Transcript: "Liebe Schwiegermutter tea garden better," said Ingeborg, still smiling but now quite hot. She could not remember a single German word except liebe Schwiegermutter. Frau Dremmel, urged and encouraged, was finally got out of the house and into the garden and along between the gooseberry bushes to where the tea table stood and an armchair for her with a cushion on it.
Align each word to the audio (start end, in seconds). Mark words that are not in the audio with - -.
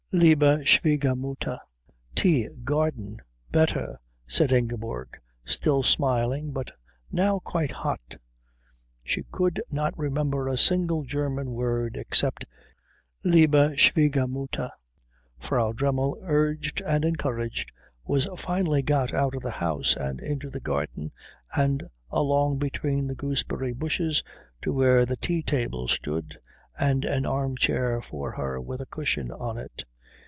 "Liebe 0.13 0.65
Schwiegermutter 0.65 1.57
tea 2.15 2.49
garden 2.65 3.21
better," 3.49 3.97
said 4.27 4.51
Ingeborg, 4.51 5.17
still 5.45 5.83
smiling 5.83 6.51
but 6.51 6.69
now 7.09 7.39
quite 7.39 7.71
hot. 7.71 8.17
She 9.05 9.23
could 9.31 9.61
not 9.71 9.97
remember 9.97 10.49
a 10.49 10.57
single 10.57 11.03
German 11.03 11.51
word 11.51 11.95
except 11.95 12.43
liebe 13.23 13.77
Schwiegermutter. 13.77 14.69
Frau 15.39 15.71
Dremmel, 15.71 16.17
urged 16.23 16.81
and 16.81 17.05
encouraged, 17.05 17.71
was 18.03 18.27
finally 18.37 18.81
got 18.81 19.13
out 19.13 19.33
of 19.33 19.41
the 19.43 19.49
house 19.49 19.95
and 19.95 20.19
into 20.19 20.49
the 20.49 20.59
garden 20.59 21.13
and 21.55 21.87
along 22.11 22.59
between 22.59 23.07
the 23.07 23.15
gooseberry 23.15 23.71
bushes 23.71 24.23
to 24.61 24.73
where 24.73 25.05
the 25.05 25.15
tea 25.15 25.41
table 25.41 25.87
stood 25.87 26.37
and 26.77 27.05
an 27.05 27.25
armchair 27.25 28.01
for 28.01 28.31
her 28.33 28.59
with 28.59 28.81
a 28.81 28.85
cushion 28.85 29.31
on 29.31 29.57
it. 29.57 29.85